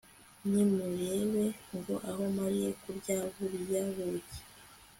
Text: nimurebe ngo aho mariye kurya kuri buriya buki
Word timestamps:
nimurebe 0.49 1.45
ngo 1.75 1.95
aho 2.09 2.23
mariye 2.37 2.69
kurya 2.81 3.15
kuri 3.33 3.55
buriya 3.63 4.03
buki 4.11 4.39